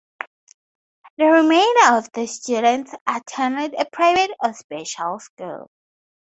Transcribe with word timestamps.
The 1.19 1.25
remainder 1.25 1.95
of 1.95 2.09
the 2.13 2.25
students 2.25 2.91
attended 3.07 3.75
a 3.75 3.85
private 3.91 4.31
or 4.43 4.51
special 4.55 5.19
school. 5.19 5.69